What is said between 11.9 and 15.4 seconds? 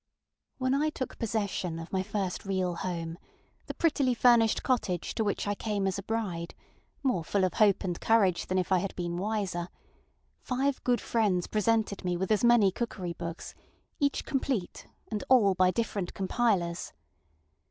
me with as many cookery books, each complete, and